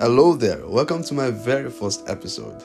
[0.00, 2.64] Hello there, welcome to my very first episode.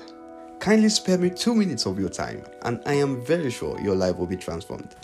[0.58, 4.18] Kindly spare me two minutes of your time, and I am very sure your life
[4.18, 4.96] will be transformed.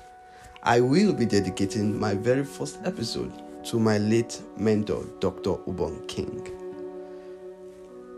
[0.63, 3.31] I will be dedicating my very first episode
[3.65, 5.51] to my late mentor, Dr.
[5.67, 6.49] Ubon King.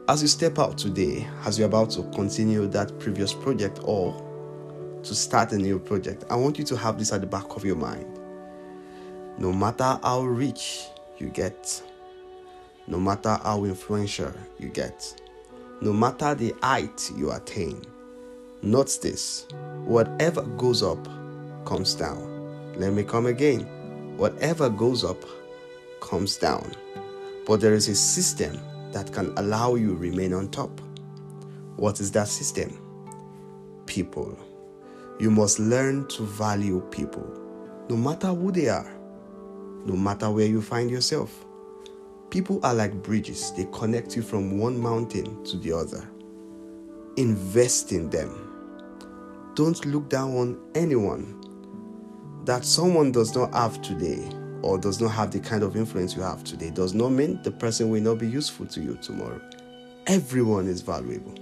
[0.07, 4.15] As you step out today, as you're about to continue that previous project or
[5.03, 7.65] to start a new project, I want you to have this at the back of
[7.65, 8.17] your mind.
[9.37, 10.85] No matter how rich
[11.17, 11.83] you get,
[12.87, 15.13] no matter how influential you get,
[15.81, 17.81] no matter the height you attain,
[18.61, 19.45] note this
[19.85, 21.07] whatever goes up
[21.65, 22.37] comes down.
[22.77, 23.61] Let me come again.
[24.17, 25.23] Whatever goes up
[25.99, 26.71] comes down.
[27.45, 28.59] But there is a system
[28.91, 30.81] that can allow you remain on top.
[31.75, 32.79] What is that system?
[33.85, 34.37] People.
[35.19, 37.25] You must learn to value people,
[37.89, 38.91] no matter who they are,
[39.85, 41.46] no matter where you find yourself.
[42.29, 46.09] People are like bridges, they connect you from one mountain to the other.
[47.15, 48.43] Invest in them.
[49.55, 51.33] Don't look down on anyone.
[52.45, 54.29] That someone does not have today
[54.61, 57.51] or does not have the kind of influence you have today does not mean the
[57.51, 59.41] person will not be useful to you tomorrow.
[60.07, 61.33] Everyone is valuable.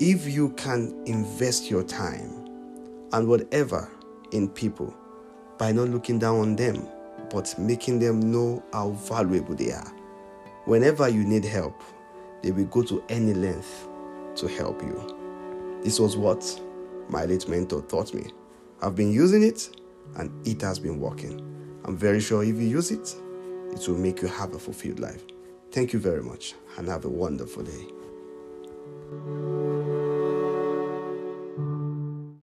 [0.00, 2.30] If you can invest your time
[3.12, 3.90] and whatever
[4.32, 4.94] in people
[5.58, 6.86] by not looking down on them,
[7.32, 9.92] but making them know how valuable they are.
[10.66, 11.82] Whenever you need help,
[12.42, 13.88] they will go to any length
[14.36, 15.80] to help you.
[15.82, 16.60] This was what
[17.08, 18.30] my late mentor taught me.
[18.80, 19.70] I've been using it
[20.16, 21.40] and it has been working.
[21.84, 23.16] I'm very sure if you use it,
[23.72, 25.24] it will make you have a fulfilled life.
[25.72, 28.01] Thank you very much and have a wonderful day.